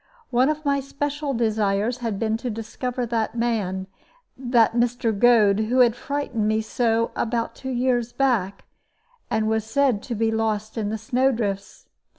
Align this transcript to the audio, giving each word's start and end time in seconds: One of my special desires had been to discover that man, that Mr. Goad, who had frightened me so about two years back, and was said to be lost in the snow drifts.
One 0.31 0.49
of 0.49 0.65
my 0.65 0.79
special 0.79 1.35
desires 1.35 1.97
had 1.99 2.17
been 2.17 2.35
to 2.37 2.49
discover 2.49 3.05
that 3.05 3.35
man, 3.37 3.85
that 4.35 4.73
Mr. 4.73 5.15
Goad, 5.15 5.59
who 5.65 5.81
had 5.81 5.95
frightened 5.95 6.47
me 6.47 6.61
so 6.61 7.11
about 7.15 7.53
two 7.53 7.69
years 7.69 8.11
back, 8.11 8.65
and 9.29 9.47
was 9.47 9.63
said 9.63 10.01
to 10.01 10.15
be 10.15 10.31
lost 10.31 10.75
in 10.75 10.89
the 10.89 10.97
snow 10.97 11.31
drifts. 11.31 11.85